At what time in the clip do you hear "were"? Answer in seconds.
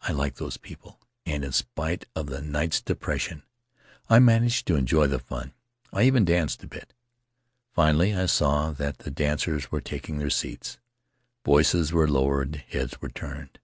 9.70-9.82, 11.92-12.08, 13.02-13.10